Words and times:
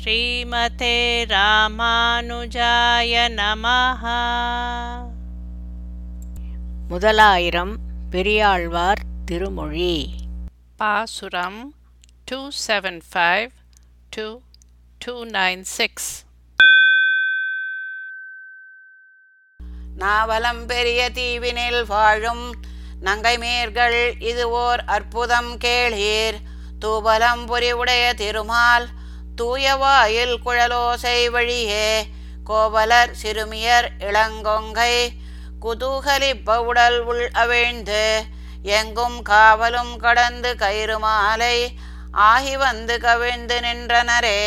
ஸ்ரீமதே 0.00 1.24
ராமானுஜாய 1.28 3.12
நமஹ. 3.36 4.02
முதலாயிரம் 6.88 7.76
பெரியாழ்வார் 8.10 9.00
திருமொழி. 9.24 10.10
பாசுரம் 10.76 11.74
two 12.24 12.48
seven 12.68 13.00
five 13.12 13.48
two 14.10 14.40
two 14.98 15.24
nine 15.24 15.60
six 15.60 16.24
Navalam 19.98 20.66
பெரிய 20.66 21.10
தீவினில் 21.14 21.86
வாழும் 21.86 22.54
நங்கைமேர்கள் 23.04 24.22
இது 24.22 24.50
ஓர் 24.50 24.84
அற்புதம் 24.84 25.58
கேளீர். 25.58 26.38
தூபலம் 26.80 27.46
புரிவுடைய 27.46 28.14
திருமால் 28.14 28.88
தூயவாயில் 29.40 30.34
குழலோசை 30.44 31.30
வழியே 31.30 32.06
கோவலர் 32.44 33.12
சிறுமியர் 33.22 33.88
இளங்கொங்கை 33.98 34.94
குதூகலிப்ப 35.62 36.56
உடல் 36.56 37.00
உள் 37.04 37.28
அவிழ்ந்து 37.32 38.24
எங்கும் 38.62 39.22
காவலும் 39.28 39.96
கடந்து 39.96 40.56
கயிறு 40.56 40.98
மாலை 40.98 41.56
ஆகி 42.12 42.56
வந்து 42.56 43.00
கவிழ்ந்து 43.00 43.60
நின்றனரே. 43.60 44.40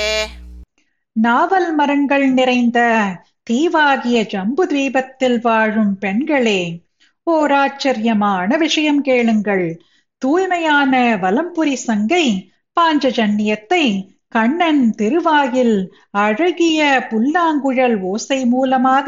நாவல் 1.12 1.76
மரங்கள் 1.76 2.30
நிறைந்த 2.30 2.80
தீவாகிய 3.50 4.26
ஜம்பு 4.26 4.68
தீபத்தில் 4.68 5.42
வாழும் 5.42 5.98
பெண்களே 5.98 6.62
ஓர் 7.24 7.52
ஆச்சரியமான 7.52 8.58
விஷயம் 8.58 9.02
கேளுங்கள். 9.02 9.82
தூய்மையான 10.18 11.18
வலம்புரி 11.22 11.74
சங்கை 11.74 12.54
பாஞ்சஜன்யத்தை 12.78 14.14
கண்ணன் 14.36 14.84
திருவாயில் 14.96 15.78
அழகிய 16.18 16.80
புல்லாங்குழல் 17.10 17.98
ஓசை 18.04 18.40
மூலமாக 18.46 19.08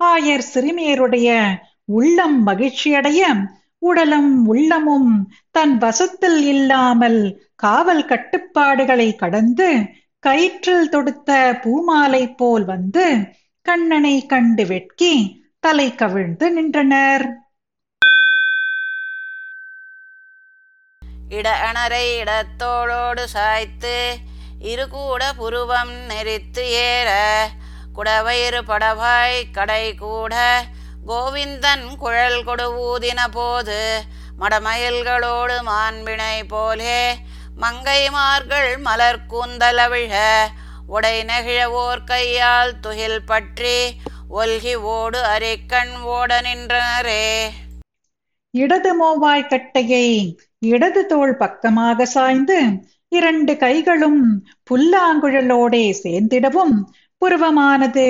ஆயர் 0.00 0.46
சிறுமியருடைய 0.52 1.28
உள்ளம் 1.92 2.38
மகிழ்ச்சியடைய 2.46 3.22
உடலும் 3.82 4.32
உள்ளமும் 4.46 5.10
தன் 5.50 5.74
வசத்தில் 5.78 6.40
இல்லாமல் 6.44 7.20
காவல் 7.56 8.04
கட்டுப்பாடுகளை 8.04 9.08
கடந்து 9.16 9.68
கயிற்றில் 10.22 10.88
தொடுத்த 10.88 11.30
பூமாலை 11.62 12.24
போல் 12.34 12.64
வந்து 12.64 13.04
கண்ணனை 13.66 14.16
கண்டு 14.26 14.64
வெட்கி 14.66 15.14
தலை 15.60 15.88
கவிழ்ந்து 15.94 16.46
நின்றனர். 16.50 17.24
இட 21.30 21.48
அணரை 21.68 22.06
இடத்தோளோடு 22.22 23.24
சாய்த்து 23.34 23.96
இருகூட 24.62 25.32
புருவம் 25.32 25.94
நெறித்து 26.08 26.64
ஏற 26.86 27.10
குடவயிறு 27.94 28.60
படவாய் 28.62 29.50
கடை 29.52 29.94
கூட 29.94 30.34
கோவிந்தன் 31.06 31.96
குழல் 31.96 32.44
கொடு 32.44 32.66
ஊதின 32.82 33.28
போது 33.30 34.04
மடமயில்களோடு 34.40 35.62
மாண்பினை 35.62 36.44
போலே 36.48 37.02
மங்கைமார்கள் 37.60 38.78
மலர் 38.78 39.26
கூந்தலவிழ 39.30 40.14
உடை 40.86 41.24
நெகிழவோர் 41.24 42.04
கையால் 42.04 42.80
துகில் 42.80 43.24
பற்றி 43.24 43.76
ஒல்கி 44.30 44.74
ஓடு 44.74 45.18
அரைக்கண் 45.18 46.00
ஓட 46.00 46.40
நின்றனரே. 46.40 47.50
இடது 48.54 48.90
மோவாய் 49.00 49.46
கட்டையை 49.46 50.06
இடது 50.58 51.06
தோள் 51.06 51.36
பக்கமாக 51.36 52.04
சாய்ந்து 52.04 52.58
இரண்டு 53.12 53.52
கைகளும் 53.56 54.22
புல்லாங்குழலோடே 54.70 55.84
சேர்ந்திடவும் 56.02 56.74
புருவமானது 57.22 58.06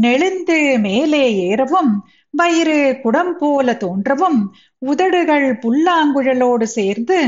நெளிந்து 0.00 0.58
மேலே 0.78 1.24
ஏறவும் 1.46 1.92
வயிறு 2.34 2.80
குடம் 3.02 3.34
போல 3.38 3.72
தோன்றவும் 3.74 4.40
உதடுகள் 4.82 5.48
புல்லாங்குழலோடு 5.62 6.66
சேர்ந்து 6.74 7.18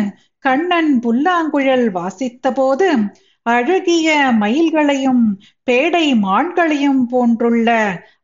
கண்ணன் 0.45 0.93
புல்லாங்குழல் 1.01 1.89
வாசித்த 1.91 2.53
போது 2.53 2.89
அழகிய 3.47 4.09
மயில்களையும் 4.41 5.25
பேடை 5.69 6.07
மான்களையும் 6.23 7.03
போன்றுள்ள 7.13 7.69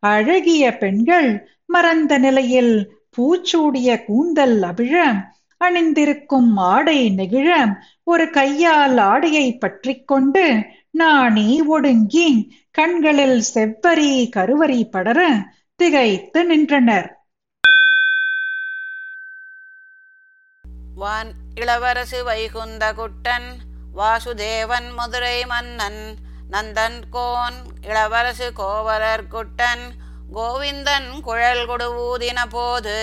அழகிய 0.08 0.64
பெண்கள் 0.76 1.31
மறந்த 1.66 2.12
நிலையில் 2.19 2.75
பூச்சூடிய 3.16 3.88
கூந்தல் 4.04 4.58
அபிழ 4.62 4.94
அணிந்திருக்கும் 5.60 6.56
ஆடை 6.56 6.98
நெகிழ 7.10 7.48
ஒரு 8.04 8.30
கையால் 8.30 8.98
ஆடையை 8.98 9.46
பற்றி 9.58 9.94
கொண்டு 10.04 10.44
நாணி 10.91 11.60
ஒடுங்கி 11.66 12.28
கண்களில் 12.70 13.41
செவ்வரி 13.54 14.28
கருவரி 14.30 14.80
படர 14.84 15.20
திகைத்து 15.80 16.41
நின்றனர். 16.44 17.08
வான் 20.94 21.30
இளவரசு 21.54 22.20
வைகுந்த 22.25 22.84
குட்டன் 22.92 23.48
வாசுதேவன் 23.94 24.88
மதுரை 24.94 25.36
மன்னன் 25.46 26.02
நந்தன் 26.50 26.98
கோன் 27.10 27.58
இளவரசு 27.80 28.48
கோவலர் 28.52 29.26
குட்டன் 29.26 29.84
கோவிந்தன் 30.32 31.20
குழல் 31.20 31.66
கொடு 31.66 31.86
ஊதின 32.06 32.38
போது 32.50 32.96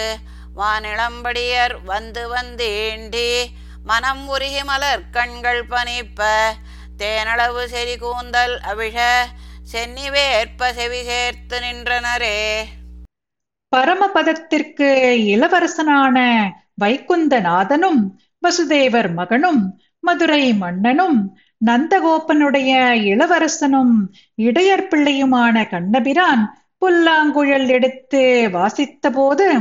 வானிளம்படியர் 0.57 1.83
வந்து 1.85 2.35
வந்தேண்டி. 2.35 3.45
மனம் 3.83 4.27
உருகி 4.27 4.63
மலர் 4.63 5.09
கண்கள் 5.11 5.67
பனிப்ப. 5.67 6.21
தேனளவு 6.97 7.67
செறி 7.67 7.97
கூந்தல் 7.97 8.59
அவிழ. 8.61 8.97
சென்னி 9.63 10.11
வேற்ப 10.11 10.73
செவி 10.73 11.03
சேர்த்து 11.03 11.59
நின்றனரே. 11.59 12.63
பரமபதத்திற்கு 13.75 14.88
இளவரசனான 15.35 16.49
வைகுந்தநாதனும் 16.81 18.01
வசுதேவர் 18.47 19.13
மகனும் 19.13 19.79
மதுரை 19.99 20.53
மன்னனும் 20.53 21.37
நந்தகோப்பனுடைய 21.66 22.72
இளவரசனும் 23.05 23.93
இடையர் 24.35 24.87
பிள்ளையுமான 24.87 25.69
கண்ணபிரான் 25.69 26.66
புல்லாங்குழல் 26.77 27.67
எடுத்து 27.67 28.49
வாசித்த 28.51 29.09
போது 29.09 29.53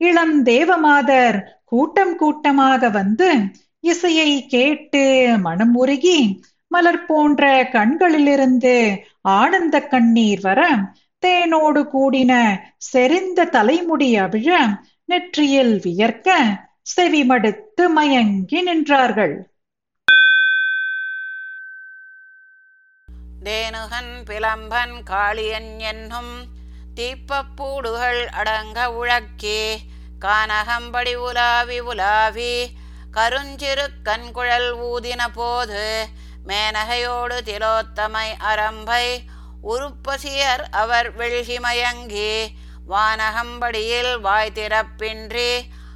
இளம் 0.00 0.36
தேவமாதர் 0.44 1.38
கூட்டம் 1.64 2.16
கூட்டமாக 2.16 2.88
வந்து 2.88 3.28
இசையை 3.80 4.46
கேட்டு 4.46 5.02
மனம் 5.40 5.74
உருகி 5.74 6.20
மலர் 6.66 7.06
போன்ற 7.06 7.42
கண்களிலிருந்து 7.72 8.74
ஆனந்த 9.20 9.76
கண்ணீர் 9.86 10.40
வர 10.40 10.60
தேனோடு 11.26 11.82
கூடின 11.94 12.32
செறிந்த 12.92 13.48
தலைமுடி 13.48 14.10
அவிழ 14.18 14.58
நெற்றியில் 15.04 15.74
வியர்க்க 15.82 16.38
செவிமடுத்து 16.96 17.84
மயங்கி 17.88 18.60
நின்றார்கள். 18.68 19.34
தேனுகன் 23.44 24.12
பிளம்பன் 24.26 24.96
காளியன் 25.10 25.70
என்னும் 25.92 26.32
தீப்பப்பூடுகள் 27.00 28.26
அடங்க 28.26 28.90
உழக்கே. 28.92 29.62
கானகம்படி 30.20 31.14
உலாவி 31.14 31.80
உலாவி 31.80 32.54
கருஞ்சிறு 33.12 33.84
கண்குழல் 34.04 34.70
ஊதின 34.88 35.22
போது 35.34 36.08
மேனகையோடு 36.46 37.36
திலோத்தமை 37.48 38.28
அரம்பை 38.50 39.06
உருப்பசியர் 39.62 40.62
அவர் 40.70 41.16
வெள்கி 41.16 41.60
மயங்கி 41.60 42.32
வானகம்படியில் 42.88 44.20
வாய் 44.20 44.52
திறப்பின்றி 44.54 45.50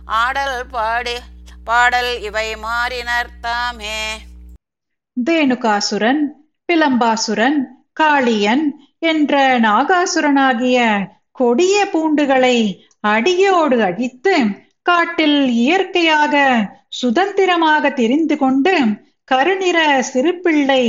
ஆடல் 0.04 0.66
பாடி 0.66 1.16
பாடல் 1.64 2.20
இவை 2.20 2.54
மாறினர் 2.56 3.30
தாமே. 3.40 4.00
தேனுகாசுரன் 5.16 6.22
பிலம்பாசுரன் 6.72 7.58
காளியன் 7.96 8.64
என்ற 9.02 9.34
நாகாசுரனாகிய 9.58 10.78
கொடிய 11.32 11.76
பூண்டுகளை 11.92 12.56
அடியோடு 13.04 13.76
அழித்து 13.82 14.34
காட்டில் 14.82 15.40
இயற்கையாக 15.56 16.34
சுதந்திரமாக 17.00 17.90
தெரிந்து 17.92 18.36
கொண்டு 18.36 18.74
கருநிற 19.28 19.78
சிறுபிள்ளை 20.02 20.82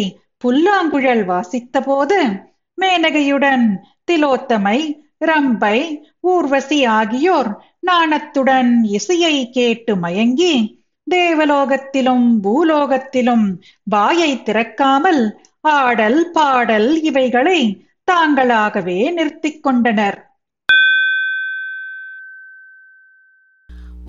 புல்லாங்குழல் 0.43 1.23
வாசித்த 1.23 1.81
போது 1.81 2.19
மேனகையுடன் 2.77 3.65
திலோத்தமை 4.11 4.79
ரம்பை 5.25 5.77
ஊர்வசி 6.27 6.79
ஆகியோர் 6.95 7.51
நாணத்துடன் 7.87 8.71
இசையை 8.91 9.35
கேட்டு 9.49 9.93
மயங்கி 9.95 10.53
தேவலோகத்திலும் 11.07 12.27
பூலோகத்திலும் 12.43 13.45
வாயை 13.87 14.31
திறக்காமல் 14.43 15.21
ஆடல் 15.73 16.31
பாடல் 16.31 17.01
இவைகளை 17.01 17.59
தாங்களாகவே 18.11 18.97
நிறுத்திக் 19.11 19.63
கொண்டனர். 19.63 20.17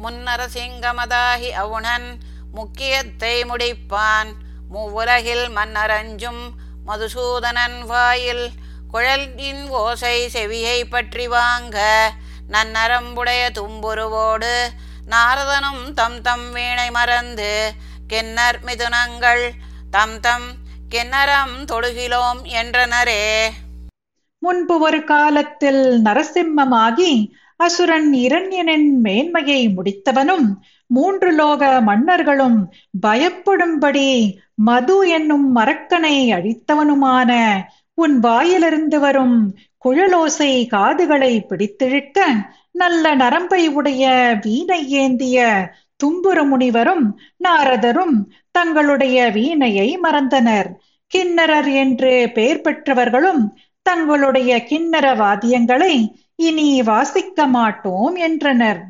முன்னரசிங்கமதாகி 0.03 1.51
அவுணன் 1.63 2.09
முக்கியத்தை 2.53 3.45
முடிப்பான். 3.45 4.31
மூவுலகில் 4.71 5.47
மன்னரஞ்சும் 5.57 6.43
மதுசூதனன் 6.87 7.79
வாயில் 7.85 8.47
குழலின் 8.93 9.65
ஓசை 9.69 10.17
செவியை 10.35 10.79
பற்றி 10.85 11.27
வாங்க 11.27 11.79
நன்னரம்புடைய 12.51 13.43
தும்புருவோடு 13.59 14.55
நாரதனும் 15.09 15.83
தம் 15.95 16.21
தம் 16.23 16.53
வீணை 16.53 16.91
மறந்து 16.91 17.51
கிண்ணர் 18.07 18.61
மிதுனங்கள் 18.65 19.45
தம் 19.91 20.21
தம் 20.21 20.47
கிண்ணரம் 20.97 21.57
தொழுகிலோம் 21.71 22.41
என்றனரே. 22.61 23.23
முன்பு 24.43 24.79
ஒரு 24.79 25.05
காலத்தில் 25.05 26.03
நரசிம்மமாகி 26.03 27.13
அசுரன் 27.57 28.13
இரண்யனின் 28.13 29.01
மேன்மையை 29.01 29.69
முடித்தவனும் 29.69 30.47
மூன்று 30.91 31.33
லோக 31.33 31.81
மன்னர்களும் 31.81 32.59
பயப்படும்படி 33.07 34.09
மது 34.55 35.09
என்னும் 35.09 35.57
மரக்கனை 35.57 36.33
அழித்தவனுமான 36.33 37.31
உன் 37.95 38.19
வாயிலிருந்து 38.19 39.01
வரும் 39.01 39.37
குழலோசை 39.85 40.67
காதுகளை 40.67 41.47
பிடித்திழுக்க 41.49 42.19
நல்ல 42.73 43.15
நரம்பை 43.15 43.69
உடைய 43.69 44.05
வீணை 44.41 44.89
ஏந்திய 44.93 45.41
தும்புரு 46.05 46.45
முனிவரும் 46.49 47.05
நாரதரும் 47.45 48.17
தங்களுடைய 48.59 49.19
வீணையை 49.35 49.89
மறந்தனர். 50.05 50.69
கிண்ணரர் 51.13 51.71
என்று 51.83 52.13
பெயர் 52.35 52.61
பெற்றவர்களும் 52.61 53.43
தங்களுடைய 53.87 54.53
கிண்ணற 54.71 55.07
வாத்தியங்களை 55.23 55.95
இனி 56.37 56.69
வாசிக்க 56.83 57.47
மாட்டோம் 57.47 58.17
என்றனர். 58.27 58.81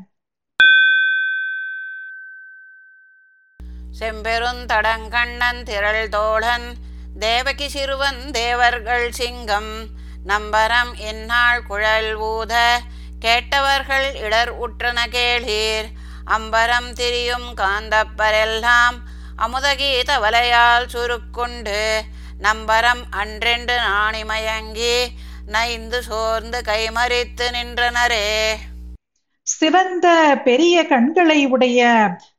செம்பெருந்தடங்கண்ணன் 3.98 5.60
திரள் 5.64 6.08
தோழன் 6.08 6.68
தேவகி 7.18 7.68
சிறுவன் 7.68 8.22
தேவர்கள் 8.30 9.06
சிங்கம். 9.10 9.72
நம்பரம் 10.24 10.92
இந்நாள் 11.10 11.62
குழல் 11.62 12.12
ஊத 12.30 12.54
கேட்டவர்கள் 13.20 14.08
இடர் 14.24 14.54
உற்றன 14.64 14.98
கேளீர். 15.16 15.88
அம்பரம் 16.36 16.90
திரியும் 16.92 17.48
காந்தப்பரெல்லாம் 17.56 18.96
அமுதகீத 19.38 20.10
வலையால் 20.18 20.86
சுருக்குண்டு 20.92 21.80
நம்பரம் 22.38 23.02
அன்றென்று 23.10 23.76
நாணிமயங்கி 23.88 24.96
நைந்து 25.46 26.02
சோர்ந்து 26.02 26.62
கைமறித்து 26.66 27.46
நின்றனரே. 27.56 28.30
சிவந்த 29.42 30.06
பெரிய 30.44 30.86
கண்களை 30.86 31.46
உடைய 31.46 31.80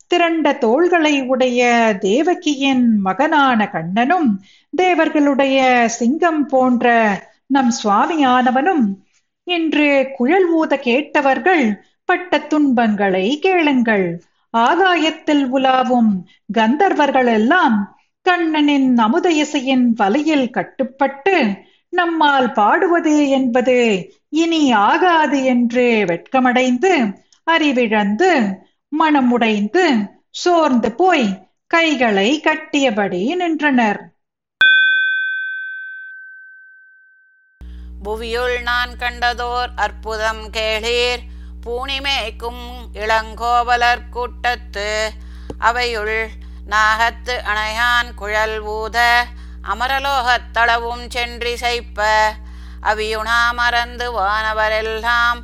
திரண்ட 0.08 0.54
தோள்களை 0.54 1.22
உடைய 1.22 1.62
தேவகியின் 2.00 3.00
மகனான 3.00 3.70
கண்ணனும் 3.70 4.30
தேவர்களுடைய 4.76 5.90
சிங்கம் 5.90 6.46
போன்ற 6.46 6.88
நம் 7.48 7.74
சுவாமியானவனும் 7.84 8.86
இன்று 9.44 10.10
குழல் 10.18 10.48
ஊத 10.48 10.78
கேட்டவர்கள் 10.78 11.84
பட்ட 12.06 12.40
துன்பங்களை 12.40 13.40
கேளுங்கள். 13.40 14.24
ஆகாயத்தில் 14.50 15.54
உலாவும் 15.54 16.12
கந்தர்வர்கள் 16.54 17.34
எல்லாம் 17.34 17.78
கண்ணனின் 18.22 18.98
அமுத 18.98 19.32
இசையின் 19.32 19.94
வலையில் 19.94 20.50
கட்டுப்பட்டு 20.50 21.66
நம்மால் 21.90 22.52
பாடுவது 22.52 23.30
என்பது 23.30 23.78
இனி 24.30 24.72
ஆகாது 24.72 25.44
என்று 25.44 26.04
வெட்கமடைந்து 26.08 27.16
அறிவிழந்து 27.52 28.58
மனமுடைந்து 29.00 29.86
சோர்ந்து 30.30 30.92
போய் 30.92 31.48
கைகளை 31.68 32.42
கட்டியபடி 32.44 33.36
நின்றனர். 33.36 34.16
புவியுள் 38.04 38.62
நான் 38.62 38.92
கண்டதோர் 39.00 39.72
அற்புதம் 39.76 40.50
கேளீர். 40.50 41.24
பூணிமேய்க்கும் 41.68 42.64
இளங்கோவலர் 42.94 44.10
கூட்டத்து 44.10 45.12
அவையுள் 45.60 46.28
நாகத்து 46.70 47.34
அணையான் 47.46 48.14
குழல் 48.16 48.60
ஊத 48.60 49.26
அமரலோகத் 49.64 50.52
தளவும் 50.52 51.08
சென்றிசைப்ப 51.08 52.30
அவியுணா 52.84 53.54
மறந்து 53.54 54.20
வானவரெல்லாம் 54.20 55.40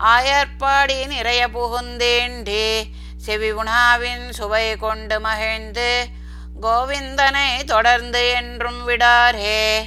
ஆயர்பாடி 0.00 1.06
நிறைய 1.06 1.48
புகுந்தேண்டி 1.48 2.82
செவி 3.16 3.50
உணாவின் 3.50 4.32
சுவை 4.32 4.76
கொண்டு 4.76 5.20
மகிழ்ந்து 5.20 6.06
கோவிந்தனை 6.62 7.64
தொடர்ந்து 7.66 8.28
என்றும் 8.28 8.88
விடாரே. 8.88 9.84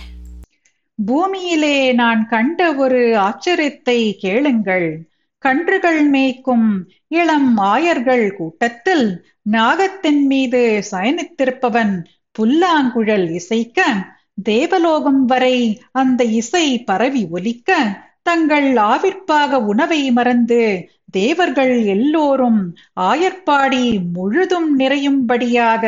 பூமியிலே 0.96 1.94
நான் 1.94 2.28
கண்ட 2.28 2.74
ஒரு 2.74 3.18
ஆச்சரியத்தை 3.18 4.18
கேளுங்கள். 4.18 5.11
கன்றுகள் 5.44 6.02
மேய்க்கும் 6.10 6.68
இளம் 7.12 7.52
ஆயர்கள் 7.66 8.26
கூட்டத்தில் 8.36 9.06
நாகத்தின் 9.52 10.24
மீது 10.28 10.62
சயனித்திருப்பவன் 10.92 11.94
புல்லாங்குழல் 12.36 13.28
இசைக்க 13.32 13.80
தேவலோகம் 14.44 15.24
வரை 15.26 15.56
அந்த 15.92 16.22
இசை 16.34 16.66
பரவி 16.84 17.24
ஒலிக்க 17.30 17.72
தங்கள் 18.24 18.70
ஆவிற்பாக 18.86 19.60
உணவை 19.66 20.02
மறந்து 20.12 20.62
தேவர்கள் 21.12 21.74
எல்லோரும் 21.88 22.62
ஆயர்பாடி 23.04 23.86
முழுதும் 24.14 24.70
நிறையும்படியாக 24.80 25.86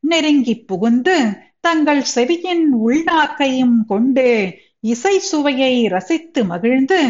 நெருங்கி 0.00 0.54
புகுந்து 0.62 1.16
தங்கள் 1.60 2.02
செவியின் 2.14 2.66
உள்நாக்கையும் 2.84 3.78
கொண்டு 3.88 4.28
இசை 4.86 5.14
சுவையை 5.22 5.74
ரசித்து 5.88 6.40
மகிழ்ந்து 6.44 7.00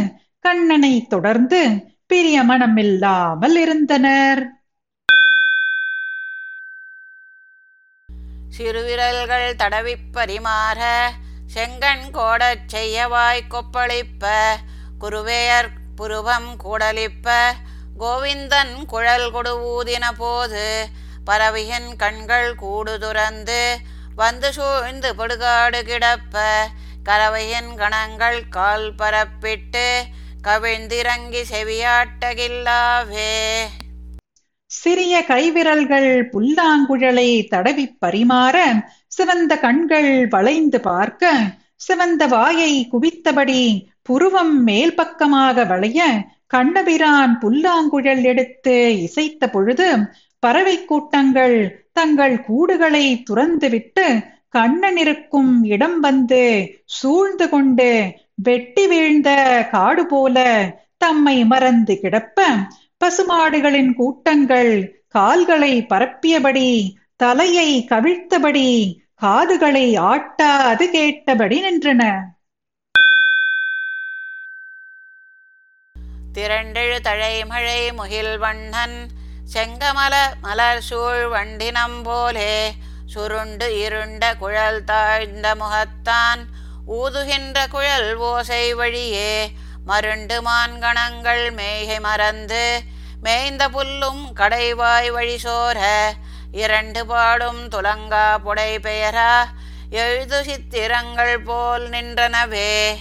கண்ணனை 0.45 1.07
தொடர்ந்து 1.07 1.61
பிரிய 2.07 2.43
இருந்தனர். 3.61 4.43
சிறுவிரல்கள் 8.59 9.55
தடவிப் 9.55 10.09
பரிமாற 10.13 10.81
செங்கண் 11.55 12.11
கோடச் 12.11 12.65
செய்யவாய் 12.75 13.41
கொப்பளிப்ப 13.49 14.25
குருவேயர் 15.01 15.71
புருவம் 15.97 16.51
கூடலிப்ப 16.65 17.39
கோவிந்தன் 17.99 18.87
குழல் 18.87 19.31
கொடு 19.31 19.53
ஊதின 19.73 20.05
போது 20.17 20.89
பறவையின் 21.25 21.97
கண்கள் 21.97 22.55
கூடு 22.55 22.99
துறந்து 22.99 23.79
வந்து 24.17 24.53
சூழ்ந்து 24.53 25.15
படுகாடு 25.15 25.83
கிடப்ப 25.83 26.57
கறவையின் 27.05 27.75
கணங்கள் 27.75 28.49
கால் 28.49 28.95
பரப்பிட்டு 28.95 29.87
கவிழ்ந்திறங்கி 30.47 31.43
செவியாட்டகில்லாவே. 31.53 33.33
சிறிய 34.71 35.25
கைவிரல்கள் 35.29 36.31
புல்லாங்குழலை 36.33 37.49
தடவி 37.49 37.97
பரிமாற 38.07 38.57
சிவந்த 39.09 39.59
கண்கள் 39.59 40.27
வளைந்து 40.29 40.81
பார்க்க 40.81 41.33
சிவந்த 41.77 42.27
வாயை 42.27 42.89
குவித்தபடி 42.93 43.63
புருவம் 44.03 44.63
மேல் 44.63 44.95
பக்கமாக 44.95 45.65
வளைய 45.65 46.01
கண்ணபிரான் 46.47 47.39
புல்லாங்குழல் 47.39 48.25
எடுத்து 48.25 48.77
இசைத்த 49.01 49.47
பொழுது 49.47 49.89
பறவை 50.41 50.85
கூட்டங்கள் 50.85 51.59
தங்கள் 51.93 52.37
கூடுகளை 52.49 53.23
துறந்துவிட்டு 53.31 54.07
கண்ணன் 54.49 54.97
இருக்கும் 54.97 55.63
இடம் 55.65 56.01
வந்து 56.01 56.43
சூழ்ந்து 56.85 57.49
கொண்டு 57.49 57.91
வெட்டி 58.43 58.87
வீழ்ந்த 58.87 59.31
காடு 59.71 60.07
போல 60.07 60.37
தம்மை 60.97 61.45
மறந்து 61.45 61.99
கிடப்ப 62.03 62.39
பசுமாடுகளின் 62.97 63.93
கூட்டங்கள் 63.95 64.73
கால்களை 65.09 65.87
பரப்பியபடி 65.89 66.71
தலையை 67.17 67.87
கவிழ்த்தபடி 67.91 68.69
காதுகளை 69.15 69.97
ஆட்டாது 69.97 70.85
கேட்டபடி 70.91 71.57
நின்றன. 71.65 72.03
திரண்டெழு 76.35 76.99
தழைமழை 77.01 77.93
முகில் 77.93 78.39
வண்ணன் 78.39 78.99
செங்கமல 79.55 80.15
மலர் 80.41 80.83
சூழ் 80.83 81.25
வண்டினம் 81.27 82.03
போலே 82.03 82.55
சுருண்டு 83.07 83.67
இருண்ட 83.79 84.37
குழல் 84.37 84.85
தாழ்ந்த 84.85 85.55
முகத்தான் 85.55 86.43
ஊதுகின்ற 86.91 87.69
குழல் 87.69 88.17
ஓசை 88.17 88.75
வழியே 88.75 89.51
மருண்டு 89.85 90.41
மான்கணங்கள் 90.41 91.51
மேகை 91.51 92.01
மறந்து 92.01 92.83
மேய்ந்த 93.23 93.69
புல்லும் 93.69 94.33
கடைவாய் 94.35 95.11
வழி 95.11 95.39
சோர 95.45 95.79
இரண்டு 96.53 97.07
பாடும் 97.07 97.69
துலங்கா 97.69 98.39
புடை 98.39 98.79
பெயரா 98.79 99.33
எழுது 99.91 100.45
சித்திரங்கள் 100.45 101.43
போல் 101.43 101.89
நின்றனவே. 101.89 102.97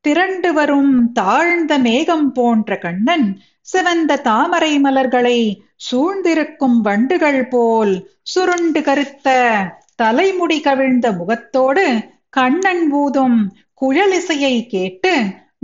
திரண்டு 0.00 0.52
வரும் 0.52 1.12
தாழ்ந்த 1.12 1.78
மேகம் 1.78 2.32
போன்ற 2.32 2.78
கண்ணன் 2.78 3.40
சிவந்த 3.62 4.16
தாமரை 4.16 4.78
மலர்களை 4.78 5.38
சூழ்ந்திருக்கும் 5.76 6.80
வண்டுகள் 6.80 7.48
போல் 7.48 8.08
சுருண்டு 8.22 8.82
கருத்த 8.82 9.28
தலைமுடி 9.96 10.60
கவிழ்ந்த 10.60 11.12
முகத்தோடு 11.12 12.13
கண்ணன் 12.34 12.92
ஊதும் 12.92 13.38
குழலிசையை 13.80 14.66
கேட்டு 14.66 15.12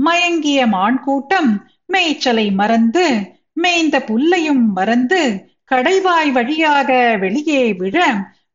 மயங்கிய 0.02 0.66
மான் 0.66 1.00
கூட்டம் 1.00 1.50
மேய்ச்சலை 1.92 2.52
மறந்து 2.52 3.06
மேய்ந்த 3.52 3.98
புல்லையும் 4.06 4.64
மறந்து 4.74 5.22
கடைவாய் 5.70 6.30
வழியாக 6.30 6.90
வெளியே 7.20 7.72
விழ 7.72 7.96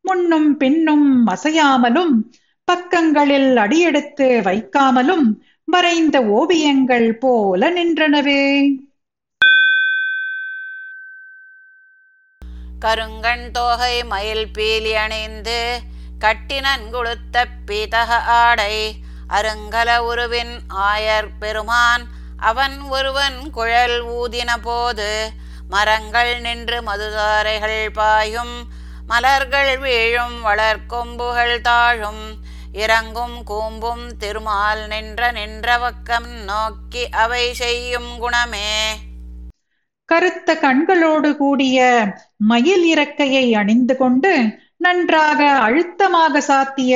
முன்னும் 0.04 0.56
பின்னும் 0.56 1.08
அசையாமலும் 1.26 2.14
பக்கங்களில் 2.68 3.56
அடியெடுத்து 3.56 4.28
வைக்காமலும் 4.44 5.26
வரைந்த 5.68 6.16
ஓவியங்கள் 6.30 7.18
போல 7.18 7.70
நின்றனவே. 7.70 8.42
கருங்கண் 12.80 13.50
தோகை 13.50 14.04
மயில் 14.04 14.46
பீலி 14.58 14.92
அணிந்து 14.94 15.60
கட்டினன் 16.18 16.84
குளுத்த 16.92 17.44
பீதக 17.66 18.10
ஆடை 18.40 18.96
அருங்கல 19.28 19.98
உருவின் 19.98 20.54
ஆயர் 20.68 21.28
பெருமான். 21.38 22.04
அவன் 22.36 22.80
ஒருவன் 22.80 23.50
குழல் 23.50 23.96
ஊதின 24.06 24.50
போது 24.62 25.30
மரங்கள் 25.68 26.40
நின்று 26.40 26.78
மதுதாரைகள் 26.80 27.88
பாயும். 27.92 28.54
மலர்கள் 29.06 29.78
வீழும் 29.78 30.36
வளர்க்கொம்புகள் 30.44 31.60
தாழும். 31.60 32.24
இறங்கும் 32.72 33.36
கூம்பும் 33.44 34.06
திருமால் 34.18 34.86
நின்ற 34.86 35.30
நின்ற 35.30 35.78
பக்கம் 35.78 36.30
நோக்கி 36.44 37.08
அவை 37.08 37.54
செய்யும் 37.54 38.18
குணமே. 38.18 38.70
கருத்த 40.04 40.54
கண்களோடு 40.54 41.36
கூடிய 41.36 41.78
மயில் 42.36 42.84
இறக்கையை 42.94 43.52
அணிந்து 43.52 43.96
கொண்டு 43.96 44.32
நன்றாக 44.80 45.40
அழுத்தமாக 45.60 46.40
சாத்திய 46.40 46.94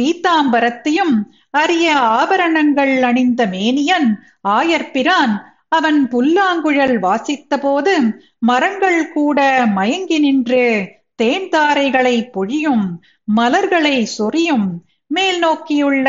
பீத்தாம்பரத்தையும் 0.00 1.14
அரிய 1.52 1.86
ஆபரணங்கள் 2.16 2.94
அணிந்த 3.02 3.42
மேனியன் 3.46 4.08
ஆயர்பிரான் 4.48 5.34
அவன் 5.68 6.00
புல்லாங்குழல் 6.08 6.98
வாசித்த 6.98 7.58
போது 7.58 7.94
மரங்கள் 8.40 9.00
கூட 9.12 9.40
மயங்கி 9.74 10.18
நின்று 10.18 10.64
தேன்தாரைகளை 11.22 12.16
பொழியும் 12.30 12.86
மலர்களை 13.28 13.96
சொரியும் 14.16 14.68
மேல் 15.10 15.38
நோக்கியுள்ள 15.38 16.08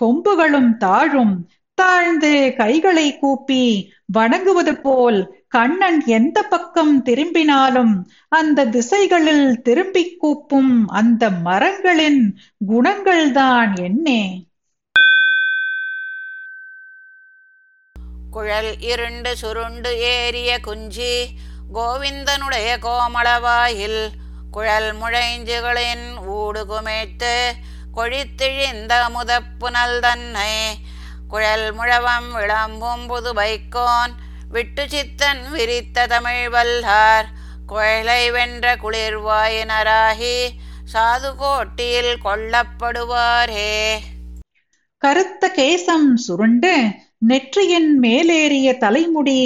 கொம்புகளும் 0.00 0.70
தாழும் 0.76 1.34
தாழ்ந்து 1.78 2.32
கைகளை 2.56 3.08
கூப்பி 3.18 3.64
வணங்குவது 4.12 4.74
போல் 4.76 5.20
கண்ணன் 5.52 6.00
எந்த 6.08 6.38
பக்கம் 6.42 7.02
திரும்பினாலும் 7.02 7.94
அந்த 8.32 8.66
திசைகளில் 8.66 9.62
திரும்பி 9.62 10.04
கூப்பும் 10.22 10.74
அந்த 10.92 11.30
மரங்களின் 11.40 12.22
குணங்கள்தான் 12.68 13.72
என்னே. 13.82 14.22
குழல் 18.30 18.80
இருண்டு 18.82 19.36
சுருண்டு 19.36 19.90
ஏறிய 20.10 20.50
குஞ்சி 20.66 21.14
கோவிந்தனுடைய 21.74 22.68
கோமளவாயில் 22.82 24.00
குழல் 24.50 24.90
முழைஞ்சுகளின் 24.94 26.06
ஊடு 26.32 26.62
குமைத்து 26.64 27.34
கொழித்திழிந்த 27.96 28.92
முதப்புனல் 29.14 29.98
தன்னை 30.00 30.52
குழல் 31.28 31.72
முழவம் 31.72 32.32
விளம்பும் 32.32 33.06
புது 33.06 33.32
வைக்கோன் 33.34 34.12
விட்டு 34.52 34.84
சித்தன் 34.88 35.42
விரித்த 35.50 36.06
தமிழ் 36.06 36.48
வல்லார் 36.48 37.28
குழலை 37.66 38.30
வென்ற 38.30 38.76
குளிர்வாயினராகி 38.76 40.36
சாது 40.92 41.36
கோட்டியில் 41.36 42.14
கொல்லப்படுவாரே. 42.24 43.74
கருத்த 45.02 45.52
கேசம் 45.56 46.14
சுருண்டு 46.16 46.74
நெற்றியின் 47.18 48.02
மேலேறிய 48.02 48.78
தலைமுடி 48.78 49.40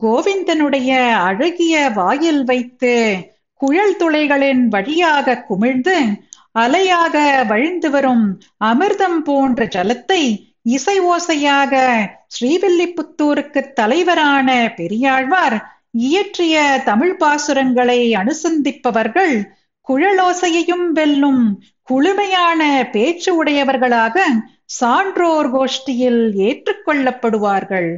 கோவிந்தனுடைய 0.00 0.90
அழகிய 1.22 1.88
வாயில் 1.90 2.44
வைத்து 2.44 2.94
குழல் 3.60 3.96
துளைகளின் 3.96 4.64
வழியாக 4.68 5.36
குமிழ்ந்து 5.40 5.96
அலையாக 6.54 7.44
வழிந்து 7.46 7.90
வரும் 7.90 8.24
அமிர்தம் 8.64 9.18
போன்ற 9.18 9.64
ஜலத்தை 9.64 10.22
இசை 10.62 11.00
ஓசையாக 11.00 11.72
ஸ்ரீவில்லிபுத்தூருக்கு 12.40 13.72
தலைவரான 13.72 14.72
பெரியாழ்வார் 14.76 15.56
இயற்றிய 15.92 16.82
தமிழ் 16.84 17.16
பாசுரங்களை 17.20 18.00
அனுசந்திப்பவர்கள் 18.14 19.44
குழலோசையையும் 19.88 20.88
வெல்லும் 20.92 21.62
குளுமையான 21.88 22.90
பேச்சு 22.90 23.36
உடையவர்களாக 23.36 24.26
சான்றோர் 24.64 25.48
கோஷ்டியில் 25.56 26.22
ஏற்றுக்கொள்ளப்படுவார்கள். 26.38 27.96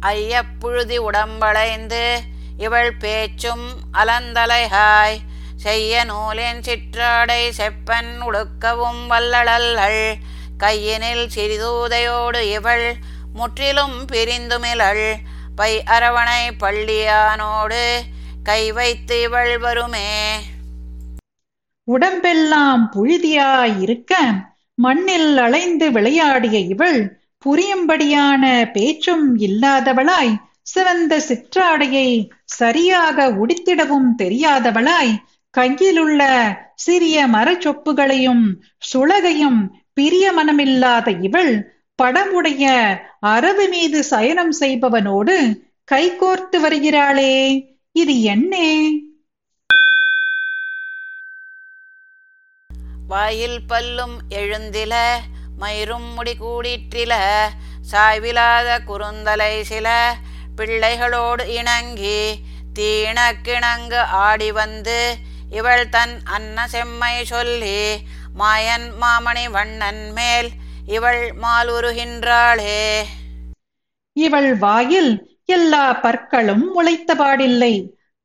ஐயப்புழுதி 0.00 0.98
உடம்பளைந்து 0.98 2.18
இவள் 2.58 2.92
பேச்சும் 2.98 3.66
அலந்தலைகாய். 3.92 5.18
செய்ய 5.62 6.04
நூலின் 6.04 6.60
சிற்றாடை 6.60 7.42
செப்பன் 7.58 8.12
உடுக்கவும் 8.26 9.02
வல்லளல்கள் 9.10 10.02
கையினில் 10.58 11.26
சிறிதூதையோடு 11.34 12.40
இவள் 12.50 12.86
முற்றிலும் 13.34 13.98
பிரிந்துமிழள். 14.12 15.06
பை 15.56 15.72
அரவணை 15.86 16.42
பள்ளியானோடு 16.60 17.84
கை 18.42 18.62
வைத்து 18.72 19.16
இவள் 19.20 19.54
வருமே. 19.58 20.08
உடம்பெல்லாம் 21.88 22.84
புழுதியாய் 22.94 23.76
இருக்க 23.80 24.12
மண்ணில் 24.78 25.36
அலைந்து 25.36 25.86
விளையாடிய 25.90 26.58
இவள் 26.72 27.00
புரியும்படியான 27.44 28.44
பேச்சும் 28.72 29.26
இல்லாதவளாய் 29.38 30.34
சிவந்த 30.72 31.14
சிற்றாடையை 31.28 32.08
சரியாக 32.58 33.26
உடித்திடவும் 33.42 34.10
தெரியாதவளாய் 34.18 35.12
கையிலுள்ள 35.54 36.22
சிறிய 36.74 37.26
மரச்சொப்புகளையும் 37.26 38.44
சுளகையும் 38.92 39.60
பிரிய 39.94 40.32
மனமில்லாத 40.32 41.20
இவள் 41.20 41.80
படமுடைய 42.02 42.64
அரவு 43.20 43.68
மீது 43.68 44.02
சயனம் 44.02 44.52
செய்பவனோடு 44.52 45.36
கைகோர்த்து 45.92 46.58
வருகிறாளே. 46.60 47.34
இது 47.92 48.22
என்னே? 48.22 48.90
வாயில் 53.08 53.60
பல்லும் 53.68 54.16
எழுந்தில 54.28 54.94
மயிரும் 55.60 56.14
முடி 56.14 56.34
கூடிற்றில 56.40 57.14
சாய்விலாத 57.92 58.78
குறுந்தலை 58.86 59.62
சில 59.62 60.14
பிள்ளைகளோடு 60.56 61.44
இணங்கி 61.48 62.40
தீணக்கிணங்கு 62.78 63.96
ஆடி 63.96 64.52
வந்து 64.52 65.16
இவள் 65.58 65.84
தன் 65.88 66.14
அன்ன 66.34 66.66
செம்மை 66.68 67.14
சொல்லி 67.24 67.78
மாயன் 68.38 68.86
மாமணி 69.00 69.44
வண்ணன் 69.50 70.02
மேல் 70.12 70.48
இவள் 70.86 71.22
மாலுருகின்றாளே. 71.42 72.78
இவள் 74.16 74.50
வாயில் 74.58 75.12
எல்லா 75.44 75.84
பற்களும் 76.04 76.64
முளைத்தபாடில்லை 76.74 77.74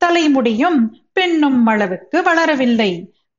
தலைமுடியும் 0.02 0.80
பெண்ணும் 1.14 1.66
அளவுக்கு 1.66 2.18
வளரவில்லை. 2.22 2.92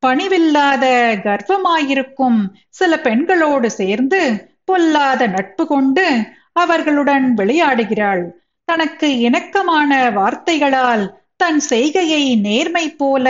பணிவில்லாத 0.02 0.84
கர்ப்பமாயிருக்கும் 1.24 2.40
சில 2.68 2.92
பெண்களோடு 3.00 3.70
சேர்ந்து 3.70 4.20
பொல்லாத 4.64 5.22
நட்பு 5.26 5.66
கொண்டு 5.66 6.06
அவர்களுடன் 6.52 7.26
விளையாடுகிறாள். 7.36 8.24
தனக்கு 8.68 9.08
இணக்கமான 9.18 10.10
வார்த்தைகளால் 10.10 11.04
தன் 11.36 11.60
செய்கையை 11.70 12.22
நேர்மை 12.36 12.86
போல 13.00 13.26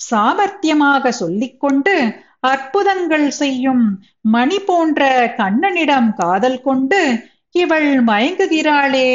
சாமர்த்தியமாக 0.00 1.08
சொல்லிக்கொண்டு 1.08 1.94
அற்புதங்கள் 2.40 3.28
செய்யும் 3.28 3.84
மணி 4.20 4.58
போன்ற 4.60 5.02
கண்ணனிடம் 5.36 6.14
காதல் 6.14 6.60
கொண்டு 6.60 7.00
இவள் 7.52 8.04
மயங்குகிறாளே. 8.04 9.10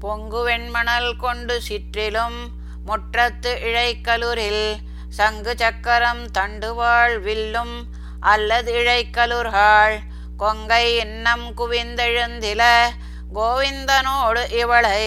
பொங்கு 0.00 0.40
வெண்மணல் 0.46 1.16
கொண்டு 1.16 1.60
சிற்றிலும் 1.68 2.38
முற்றத்து 2.86 3.52
இழைக்கலூரில் 3.62 4.64
சங்கு 5.08 5.52
சக்கரம் 5.56 6.24
தண்டுவாள் 6.30 7.20
வில்லும் 7.20 7.76
அல்லது 8.20 8.72
இழைக்கலுர்காள் 8.72 9.96
கொங்கை 10.36 10.96
இன்னம் 10.96 11.46
குவிந்தெழுந்தில 11.56 12.62
கோவிந்தனோடு 13.34 14.42
இவளை 14.52 15.02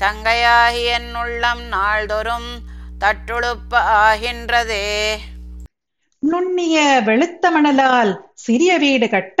சங்கையாகி 0.00 0.82
என் 0.96 1.10
உள்ளம் 1.22 1.62
நாள்தொறும் 1.68 2.50
தட்டுழுப்ப 2.98 3.72
ஆகின்றதே. 4.04 4.86
நுண்ணிய 6.22 7.02
வெளுத்த 7.06 7.44
மணலால் 7.50 8.12
சிறிய 8.34 8.78
வீடு 8.78 9.08
கட்ட 9.08 9.40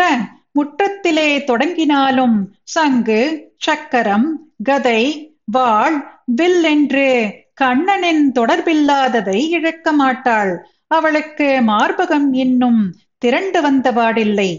முற்றத்திலே 0.58 1.44
தொடங்கினாலும் 1.44 2.36
சங்கு 2.62 3.20
சக்கரம் 3.56 4.28
கதை 4.62 5.02
வாள் 5.44 5.96
வில் 6.24 6.62
என்று 6.62 7.06
கண்ணனின் 7.54 8.32
தொடர்பில்லாததை 8.34 9.38
இழக்க 9.48 9.92
மாட்டாள். 9.92 10.52
அவளுக்கு 10.86 11.48
மார்பகம் 11.66 12.28
இன்னும் 12.32 12.82
திரண்டு 13.18 13.60
வந்தபாடில்லை 13.60 14.50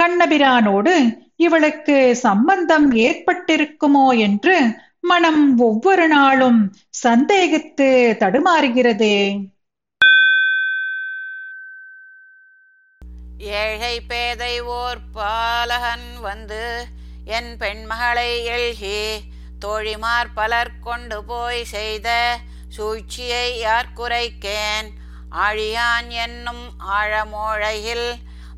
கண்ணபிரானோடு 0.00 0.94
இவளுக்கு 1.36 2.16
சம்பந்தம் 2.16 2.92
ஏற்பட்டிருக்குமோ 2.96 4.06
என்று 4.18 4.56
மனம் 5.04 5.58
ஒவ்வொரு 5.58 6.08
நாளும் 6.08 6.72
சந்தேகித்து 7.02 7.88
தடுமாறுகிறதே. 8.20 9.16
ஏழை 13.38 14.00
பேதை 14.00 14.60
ஓர் 14.60 14.98
பாலகன் 15.12 16.20
வந்து 16.20 16.86
என் 17.24 17.56
பெண்மகளை 17.58 18.44
எழுகி 18.44 19.00
தோழிமார் 19.58 20.30
பலர் 20.34 20.78
கொண்டு 20.80 21.24
போய் 21.24 21.64
செய்த 21.64 22.38
சூழ்ச்சியை 22.68 23.58
யார் 23.58 23.92
குறைக்கேன்? 23.96 24.88
ஆழியான் 25.36 26.08
என்னும் 26.08 26.64
ஆழமோழையில் 26.92 28.08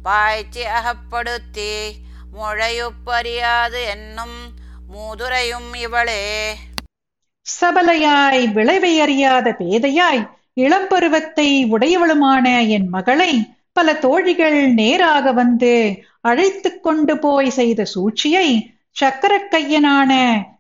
பாய்ச்சி 0.03 0.63
அகப்படுத்தி 0.63 1.73
முழையுப்பறியாது 2.35 3.87
என்னும் 3.87 4.39
மூதுரையும் 4.95 5.75
இவளே. 5.75 6.55
சபலையாய் 7.61 8.53
விளைவை 8.53 9.01
அறியாத 9.01 9.57
பேதையாய் 9.59 10.29
இளம்பருவத்தை 10.61 11.67
உடையவளுமான 11.71 12.69
என் 12.69 12.89
மகளை 12.89 13.57
பல 13.73 13.95
தோழிகள் 13.95 14.69
நேராக 14.73 15.33
வந்து 15.33 16.03
அழைத்துக் 16.21 16.83
கொண்டு 16.83 17.19
போய் 17.19 17.51
செய்த 17.51 17.85
சூழ்ச்சியை 17.85 18.75
சக்கரக்கையனான 19.01 20.13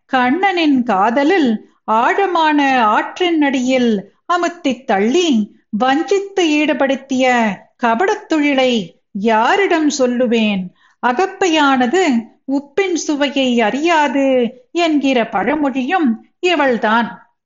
கண்ணனின் 0.06 0.82
காதலில் 0.82 1.72
ஆழமான 1.84 2.84
ஆற்றின் 2.86 3.42
அடியில் 3.42 4.12
அமுத்தி 4.32 4.84
தள்ளி 4.84 5.58
வஞ்சித்து 5.70 6.44
ஈடுபடுத்திய 6.48 7.46
கபடத் 7.82 8.26
தொழிலை 8.26 9.00
யாரிடம் 9.12 9.90
சொல்லுவேன்? 9.98 10.62
அகப்பையானது 11.06 12.04
உப்பின் 12.52 12.94
சுவையை 12.94 13.60
அறியாது 13.60 14.26
என்கிற 14.72 15.28
பழமொழியும் 15.28 16.08
இவள்தான். 16.40 17.36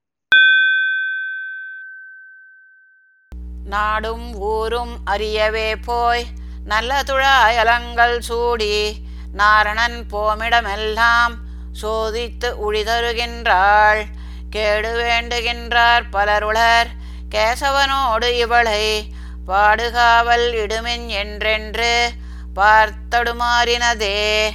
நாடும் 3.65 4.35
ஊரும் 4.35 4.95
அறியவே 5.07 5.75
போய் 5.85 6.25
நல்ல 6.65 7.03
துழாயலங்கள் 7.03 8.19
சூடி 8.19 8.97
நாரணன் 9.37 9.99
போமிடமெல்லாம் 10.13 11.35
சோதித்து 11.83 12.51
உழிதருகின்றாள். 12.69 14.05
கேடு 14.51 14.93
வேண்டுகின்றார் 15.03 16.03
பலருளர் 16.11 16.89
கேசவனோடு 17.35 18.29
இவளை 18.39 19.13
பாடுகாவல் 19.49 20.49
இடுமின் 20.55 21.07
என்றென்று 21.07 22.11
பார்த்தடுமாறினதே. 22.57 24.51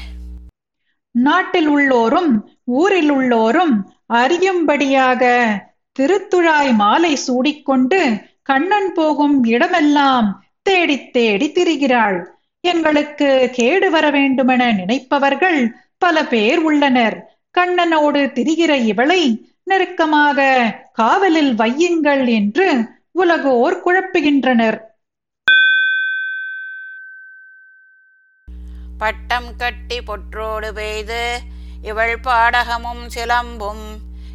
நாட்டில் 1.15 1.69
உள்ளோரும் 1.69 2.31
ஊரில் 2.63 3.11
உள்ளோரும் 3.11 3.75
அறியும்படியாக 4.13 5.23
திருத்துழாய் 5.99 6.73
மாலை 6.73 7.17
சூடிக்கொண்டு 7.27 7.99
கண்ணன் 8.41 8.93
போகும் 8.93 9.43
இடமெல்லாம் 9.43 10.27
தேடித் 10.61 11.13
தேடி 11.13 11.51
திரிகிறாள். 11.51 12.17
எங்களுக்கு 12.63 13.49
கேடு 13.51 13.91
வர 13.91 14.09
வேண்டுமென 14.09 14.71
நினைப்பவர்கள் 14.71 15.59
பல 15.97 16.25
பேர் 16.25 16.59
உள்ளனர். 16.59 17.17
கண்ணனோடு 17.59 18.21
திரிகிற 18.37 18.85
இவளை 18.85 19.21
நெருக்கமாக 19.63 20.39
காவலில் 20.93 21.53
வையுங்கள் 21.55 22.23
என்று 22.29 22.67
உலகோர் 23.11 23.81
குழப்புகின்றனர். 23.85 24.77
பட்டம் 28.97 29.49
கட்டி 29.55 29.97
பொற்றோடு 30.01 30.69
பெய்து 30.71 31.23
இவள் 31.81 32.15
பாடகமும் 32.19 33.05
சிலம்பும் 33.09 33.85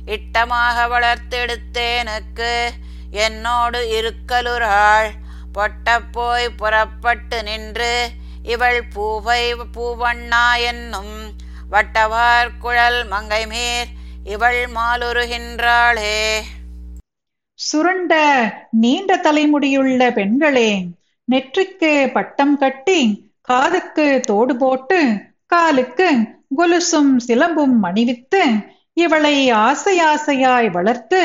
இட்டமாக 0.06 0.86
வளர்த்தெடுத்தேனுக்கு 0.88 2.52
என்னோடு 3.18 3.80
இருக்கலுராள் 3.90 5.10
பொட்டப்போய் 5.52 6.48
புறப்பட்டு 6.56 7.38
நின்று 7.42 7.94
இவள் 8.44 8.82
பூவை 8.94 9.42
பூவண்ணா 9.74 10.44
என்னும் 10.62 11.16
வட்டவார் 11.70 12.52
குழல் 12.58 13.00
மங்கைமேர் 13.08 13.90
இவள் 14.24 14.60
மாலுருகின்றாளே 14.74 16.18
சுருண்ட 17.58 18.14
நீண்ட 18.80 19.12
தலைமுடியுள்ள 19.16 20.02
பெண்களே 20.12 20.70
நெற்றிக்கு 21.28 21.92
பட்டம் 22.12 22.56
கட்டி 22.58 23.00
காதுக்கு 23.48 24.06
தோடு 24.20 24.56
போட்டு 24.56 24.98
காலுக்கு 25.46 26.08
கொலுசும் 26.56 27.12
சிலம்பும் 27.26 27.76
அணிவித்து 27.82 28.42
இவளை 28.92 29.36
ஆசை 29.50 29.94
ஆசையாய் 30.04 30.68
வளர்த்து 30.70 31.20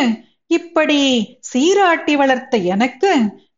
இப்படி 0.47 0.99
சீராட்டி 1.39 2.15
வளர்த்த 2.15 2.57
எனக்கு 2.73 3.11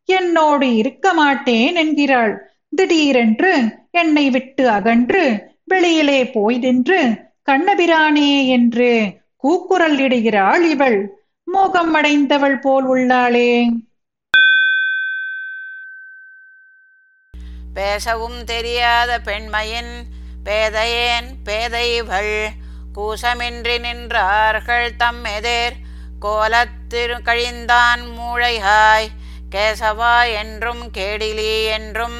என்னோடு 0.08 0.66
இருக்க 0.74 1.06
மாட்டேன் 1.12 1.76
என்கிறாள். 1.76 2.34
திடீரென்று 2.76 3.52
என்னை 3.90 4.30
விட்டு 4.30 4.64
அகன்று 4.68 5.24
வெளியிலே 5.64 6.20
போய் 6.30 6.58
நின்று 6.58 7.00
கண்ணபிரானே 7.50 8.30
என்று 8.46 8.90
கூக்குரல் 9.36 9.98
இடுகிறாள் 9.98 10.64
இவள். 10.70 10.98
மோகம் 11.46 11.94
அடைந்தவள் 11.94 12.58
போல் 12.58 12.86
உள்ளாளே. 12.86 13.50
பேசவும் 17.76 18.44
தெரியாத 18.44 19.10
பெண்மையின் 19.20 19.94
பேதையேன் 20.44 21.28
பேதைவள். 21.44 22.36
கூசமின்றி 22.94 23.74
நின்றார்கள் 23.78 24.86
தம் 24.96 25.24
எதிர். 25.24 25.76
கோலத்திரு 26.22 27.16
கழிந்தான் 27.24 28.02
மூளைகாய். 28.18 29.08
கேசவா 29.50 30.16
என்றும் 30.34 30.82
கேடிலி 30.98 31.52
என்றும் 31.66 32.18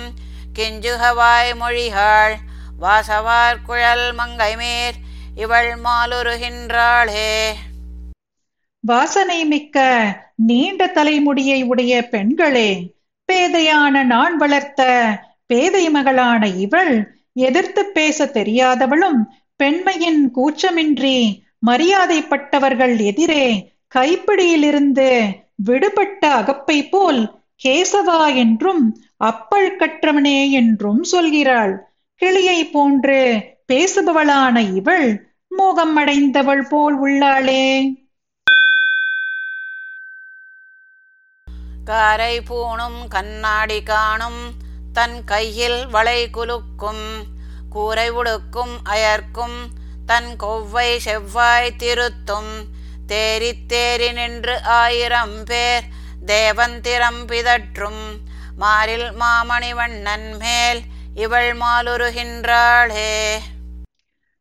கிஞ்சுகவாய் 0.58 1.52
மொழிகாள். 1.54 2.36
வாசவார் 2.80 3.62
குழல் 3.64 4.06
மங்கைமேர் 4.14 4.98
இவள் 5.36 5.70
மாலுருகின்றாளே 5.84 7.32
வாசனை 8.84 9.44
மிக்க 9.44 9.78
நீண்ட 10.34 10.86
தலைமுடியை 10.86 11.62
உடைய 11.62 12.08
பெண்களே 12.08 12.70
பேதையான 13.32 14.02
நான் 14.04 14.36
வளர்த்த 14.36 14.82
பேதை 15.50 15.90
மகளான 15.90 16.48
இவள் 16.56 16.94
எதிர்த்து 17.32 17.82
பேச 17.86 18.24
தெரியாதவளும் 18.24 19.20
பெண்மையின் 19.56 20.22
கூச்சமின்றி 20.36 21.18
மரியாதைப்பட்டவர்கள் 21.66 22.94
எதிரே 23.04 23.46
கைப்பிடியிலிருந்து 23.94 25.08
விடுபட்ட 25.64 26.22
அகப்பை 26.32 26.78
போல் 26.88 27.20
கேசவா 27.64 28.34
என்றும் 28.34 28.82
அப்பள் 29.24 29.70
கற்றவனே 29.76 30.50
என்றும் 30.50 31.02
சொல்கிறாள். 31.12 31.74
கிளியை 32.20 32.58
போன்று 32.66 33.20
பேசுபவளான 33.72 34.56
இவள் 34.74 35.06
மோகம் 35.48 35.96
அடைந்தவள் 35.96 36.64
போல் 36.68 36.96
உள்ளாளே. 37.04 37.64
காரை 41.84 42.34
பூணும் 42.40 43.00
கண்ணாடி 43.08 43.82
காணும் 43.82 44.40
தன் 44.96 45.24
கையில் 45.24 45.86
வளை 45.86 46.28
குலுக்கும் 46.32 47.22
கூரை 47.70 48.10
உடுக்கும் 48.10 48.78
அயர்க்கும் 48.84 49.68
தன் 50.06 50.36
கொவ்வை 50.36 50.98
செவ்வாய் 50.98 51.74
திருத்தும். 51.78 52.64
தேரி 53.08 53.52
தேரி 53.68 54.12
நின்று 54.12 54.62
ஆயிரம் 54.62 55.44
பேர் 55.44 55.82
தேவந்திரம் 56.26 57.26
பிதற்றும். 57.26 58.16
மாரில் 58.60 59.12
மாமணிவண்ணன் 59.20 60.38
மேல் 60.38 60.80
இவள் 61.14 61.56
மாலுருகின்றாளே. 61.56 63.36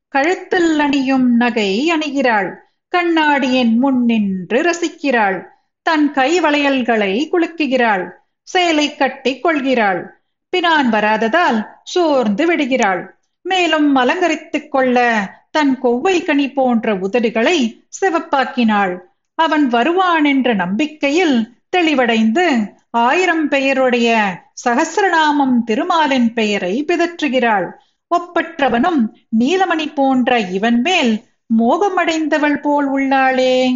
கழுத்தில் 0.08 0.80
அணியும் 0.80 1.36
நகை 1.36 1.92
அணிகிறாள். 1.92 2.54
கண்ணாடியின் 2.88 3.78
முன் 3.78 4.06
நின்று 4.06 4.62
ரசிக்கிறாள். 4.62 5.44
தன் 5.82 6.14
கை 6.14 6.42
வளையல்களை 6.42 7.30
குலுக்குகிறாள். 7.30 8.10
சேலை 8.44 8.96
கட்டி 8.96 9.40
கொள்கிறாள். 9.40 10.15
பினான் 10.56 10.90
வராததால் 10.90 11.68
சோர்ந்து 11.84 12.46
விடுகிறாள். 12.46 13.18
மேலும் 13.42 13.96
அலங்கரித்துக் 13.96 14.72
கொள்ள 14.72 15.30
தன் 15.52 15.80
கொவ்வை 15.80 16.24
கனி 16.24 16.52
போன்ற 16.52 16.96
உதடுகளை 16.96 17.88
சிவப்பாக்கினாள். 18.02 18.98
அவன் 19.36 19.68
வருவான் 19.68 20.26
என்ற 20.26 20.54
நம்பிக்கையில் 20.54 21.58
தெளிவடைந்து 21.78 22.74
ஆயிரம் 22.92 23.48
பெயருடைய 23.48 24.40
சகசிரநாமம் 24.68 25.64
திருமாலின் 25.66 26.34
பெயரை 26.34 26.86
பிதற்றுகிறாள். 26.88 27.72
ஒப்பற்றவனும் 28.16 29.14
நீலமணி 29.40 29.94
போன்ற 29.94 30.40
இவன் 30.40 30.82
மேல் 30.82 31.24
மோகமடைந்தவள் 31.60 32.62
போல் 32.62 32.90
உள்ளாளே. 32.92 33.76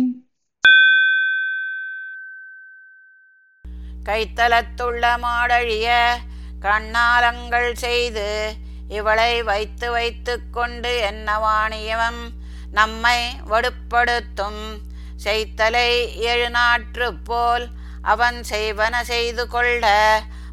கைத்தலத்துள்ள 4.06 5.06
மாடழிய 5.24 5.94
கண்ணாலங்கள் 6.60 7.72
செய்து 7.74 8.56
இவளை 8.88 9.44
வைத்து 9.44 9.92
வைத்து 9.92 10.50
கொண்டு 10.52 10.92
என்னவாணியவம் 11.12 12.22
நம்மை 12.72 13.20
வடுப்படுத்தும் 13.50 14.62
செய்தலை 15.24 15.90
எழுநாற்று 16.32 17.14
போல் 17.24 17.68
அவன் 18.02 18.42
செய்வன 18.52 19.02
செய்து 19.02 19.48
கொள்ள 19.48 19.86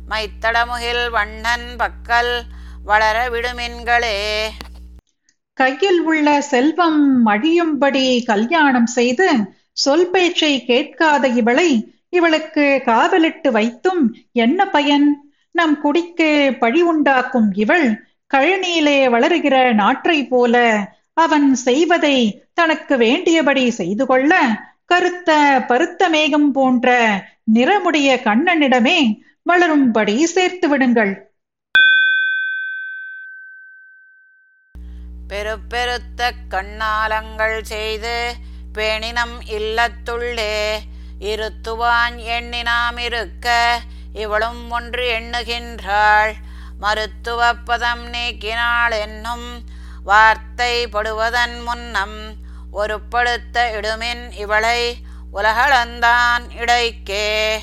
மைத்தடமுகில் 0.09 1.11
வண்ணன் 1.11 1.77
பக்கல் 1.79 2.43
வளர 2.85 3.29
விடுமின்களே. 3.29 4.19
கையில் 5.55 6.01
உள்ள 6.01 6.41
செல்வம் 6.41 7.27
அழியும்படி 7.27 8.25
கல்யாணம் 8.25 8.87
செய்து 8.87 9.29
சொல் 9.73 10.11
பேச்சை 10.11 10.65
கேட்காத 10.65 11.29
இவளை 11.29 11.95
இவளுக்கு 12.09 12.83
காவலிட்டு 12.85 13.51
வைத்தும் 13.51 14.03
என்ன 14.33 14.67
பயன்? 14.67 15.26
நம் 15.57 15.77
குடிக்கு 15.81 16.29
பழி 16.61 16.81
உண்டாக்கும் 16.83 17.49
இவள் 17.55 17.87
கழனியிலே 18.31 18.99
வளருகிற 19.11 19.57
நாற்றை 19.73 20.19
போல 20.25 20.57
அவன் 21.15 21.49
செய்வதை 21.67 22.17
தனக்கு 22.55 22.95
வேண்டியபடி 22.97 23.65
செய்து 23.71 24.07
கொள்ள 24.07 24.33
கருத்த 24.85 25.31
பருத்த 25.69 26.09
மேகம் 26.09 26.51
போன்ற 26.53 26.89
நிறமுடைய 27.55 28.09
கண்ணனிடமே 28.27 28.99
வளரும்படி 29.47 30.15
சேர்த்து 30.35 30.67
விடுங்கள். 30.69 31.13
பெருப்பெருத்த 35.29 36.31
கண்ணாலங்கள் 36.51 37.59
செய்து 37.63 38.17
பேணினம் 38.75 39.37
இல்லத்துள்ளே 39.57 40.53
இருத்துவான் 41.31 42.17
எண்ணினாம் 42.37 42.99
இருக்க 43.07 43.47
இவளும் 44.17 44.71
ஒன்று 44.71 45.05
எண்ணுகின்றாள். 45.19 46.33
மருத்துவ 46.79 47.53
பதம் 47.65 48.05
நீக்கினாள் 48.07 49.01
என்னும் 49.01 49.47
வார்த்தை 50.05 50.87
படுவதன் 50.87 51.63
முன்னம் 51.65 52.19
ஒரு 52.71 53.01
படுத்த 53.01 53.81
இடுமின் 53.81 54.25
இவளை 54.39 54.97
உலகளந்தான் 55.33 56.45
இடைக்கே. 56.61 57.57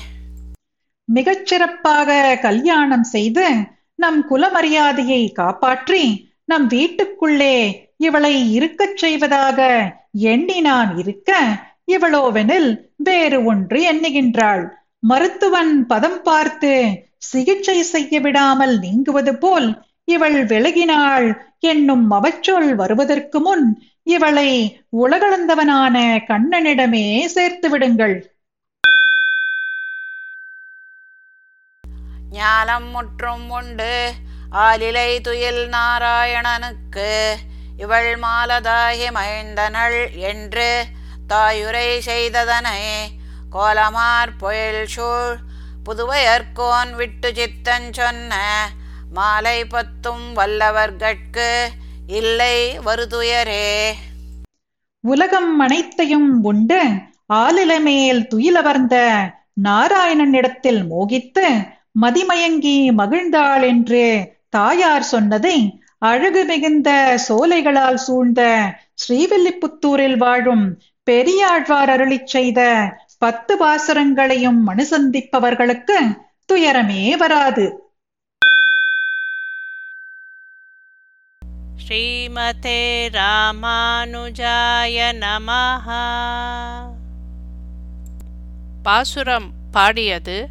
மிகச் 1.04 1.46
சிறப்பாக 1.46 2.38
கல்யாணம் 2.42 3.02
செய்து 3.02 3.46
நம் 3.94 4.20
குலமரியாதையை 4.30 5.32
காப்பாற்றி 5.32 6.32
நம் 6.44 6.66
வீட்டுக்குள்ளே 6.66 7.56
இவளை 7.96 8.52
இருக்கச் 8.52 8.96
செய்வதாக 8.96 9.58
எண்ணி 10.12 10.60
நான் 10.60 10.98
இருக்க 10.98 11.30
இவளோவெனில் 11.86 12.70
வேறு 12.96 13.44
ஒன்று 13.44 13.78
எண்ணுகின்றாள். 13.92 14.64
மருத்துவன் 15.04 15.72
பதம் 15.86 16.20
பார்த்து 16.22 16.72
சிகிச்சை 17.30 17.78
செய்ய 17.82 18.20
விடாமல் 18.20 18.74
நீங்குவது 18.78 19.32
போல் 19.36 19.68
இவள் 20.04 20.38
விலகினாள். 20.44 21.26
என்னும் 21.70 22.06
அவச்சொல் 22.10 22.70
வருவதற்கு 22.74 23.38
முன் 23.40 23.66
இவளை 24.06 24.50
உலகளந்தவனான 25.02 25.96
கண்ணனிடமே 26.30 27.06
சேர்த்து 27.26 27.68
விடுங்கள். 27.68 28.16
ஞானம் 32.30 32.88
முற்றும் 32.90 33.48
உண்டு. 33.50 33.94
ஆலிலை 34.66 35.10
துயில் 35.20 35.62
நாராயணனுக்கு 35.68 37.10
இவள் 37.76 38.12
மாலதாகி 38.16 39.08
மகிழ்ந்தனள் 39.16 40.00
என்று 40.30 40.68
தாயுரை 41.26 41.88
செய்ததனை 42.00 42.80
கோலமார் 43.54 44.30
பொழில் 44.40 44.86
சூழ் 44.86 45.34
புதுவையர்கோன் 45.84 46.92
விட்டு 46.94 47.32
சித்தன் 47.32 47.90
சொன்ன 47.92 48.34
மாலை 49.10 49.64
பத்தும் 49.64 50.24
வல்லவர்கட்கு 50.36 51.50
இல்லை 52.06 52.56
வருதுயரே. 52.86 53.68
உலகம் 55.04 55.60
அனைத்தையும் 55.60 56.42
உண்டு 56.42 56.80
ஆலிலமேல் 57.34 58.22
துயிலவர்ந்த 58.26 58.96
நாராயணனிடத்தில் 59.64 60.82
மோகித்து 60.90 61.46
மதிமயங்கி 62.00 62.90
மகிழ்ந்தாள் 62.98 63.62
என்று 63.62 64.04
தாயார் 64.48 65.02
சொன்னதை 65.02 65.56
அழகு 65.98 66.44
மிகுந்த 66.44 66.90
சோலைகளால் 67.28 67.94
சூழ்ந்த 67.94 68.42
ஸ்ரீவில்லிபுத்தூரில் 69.02 70.16
வாழும் 70.16 70.66
பெரியாழ்வார் 71.06 71.90
அருளிச் 71.90 72.26
செய்த 72.26 72.60
பத்து 73.24 73.56
பாசுரங்களையும் 73.56 74.68
அனுசந்திப்பவர்களுக்கு 74.68 76.20
துயரமே 76.52 77.16
வராது. 77.16 77.82
ஸ்ரீமதே 81.76 83.08
ராமானுஜாய 83.08 84.96
நமஹ. 85.20 85.88
பாசுரம் 88.82 89.52
பாடியது 89.70 90.48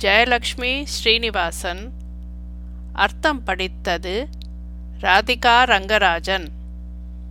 ஜெயலக்ஷ்மி 0.00 0.82
ஸ்ரீனிவாசன். 0.82 1.90
அர்த்தம் 2.92 3.44
படித்தது 3.44 4.28
ராதிகா 5.00 5.64
ரங்கராஜன். 5.64 6.46